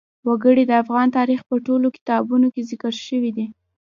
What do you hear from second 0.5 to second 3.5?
د افغان تاریخ په ټولو کتابونو کې ذکر شوي دي.